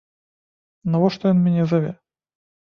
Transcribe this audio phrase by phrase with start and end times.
[0.95, 1.95] Навошта ён мяне заве?